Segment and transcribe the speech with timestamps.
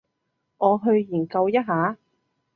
[0.57, 1.95] 我去研究一下